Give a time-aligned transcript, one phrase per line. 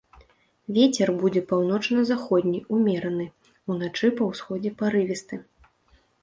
[0.77, 3.27] Вецер будзе паўночна-заходні ўмераны,
[3.75, 5.35] уначы па ўсходзе парывісты.